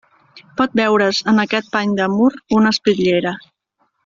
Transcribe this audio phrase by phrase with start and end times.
[0.61, 3.37] Pot veure's en aquest pany de mur una espitllera.